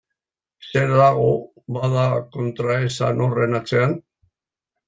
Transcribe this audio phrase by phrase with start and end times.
[0.69, 1.27] Zer dago,
[1.77, 2.05] bada,
[2.39, 3.95] kontraesan horren atzean?